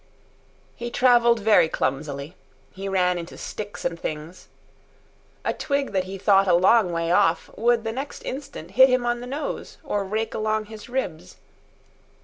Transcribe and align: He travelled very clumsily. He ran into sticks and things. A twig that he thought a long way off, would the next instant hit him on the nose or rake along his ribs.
He 0.75 0.89
travelled 0.89 1.41
very 1.41 1.69
clumsily. 1.69 2.35
He 2.71 2.89
ran 2.89 3.19
into 3.19 3.37
sticks 3.37 3.85
and 3.85 3.99
things. 3.99 4.47
A 5.45 5.53
twig 5.53 5.91
that 5.91 6.05
he 6.05 6.17
thought 6.17 6.47
a 6.47 6.55
long 6.55 6.91
way 6.91 7.11
off, 7.11 7.51
would 7.55 7.83
the 7.83 7.91
next 7.91 8.25
instant 8.25 8.71
hit 8.71 8.89
him 8.89 9.05
on 9.05 9.19
the 9.21 9.27
nose 9.27 9.77
or 9.83 10.03
rake 10.03 10.33
along 10.33 10.65
his 10.65 10.89
ribs. 10.89 11.35